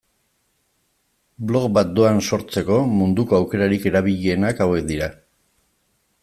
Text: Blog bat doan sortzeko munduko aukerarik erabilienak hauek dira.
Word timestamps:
Blog 1.51 1.67
bat 1.77 1.91
doan 1.99 2.21
sortzeko 2.29 2.79
munduko 2.95 3.39
aukerarik 3.41 3.87
erabilienak 3.91 4.65
hauek 4.67 4.89
dira. 4.95 5.13